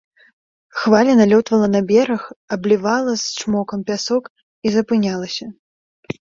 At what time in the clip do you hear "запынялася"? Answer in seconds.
4.79-5.45